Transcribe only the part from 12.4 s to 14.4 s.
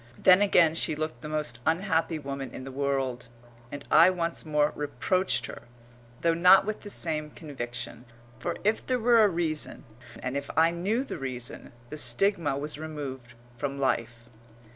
was removed from life.